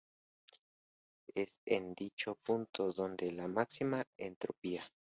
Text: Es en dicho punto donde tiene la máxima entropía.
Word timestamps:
Es 1.35 1.61
en 1.63 1.93
dicho 1.93 2.33
punto 2.43 2.91
donde 2.91 3.25
tiene 3.27 3.37
la 3.43 3.47
máxima 3.47 4.03
entropía. 4.17 4.81